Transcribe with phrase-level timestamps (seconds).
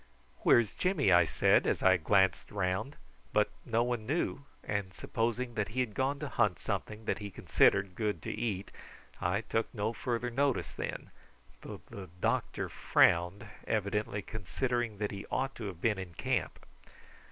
[0.39, 2.95] "Where's Jimmy?" I said as I glanced round;
[3.33, 7.29] but no one knew, and supposing that he had gone to hunt something that he
[7.29, 8.71] considered good to eat
[9.21, 11.11] I took no further notice then,
[11.61, 16.65] though the doctor frowned, evidently considering that he ought to have been in camp.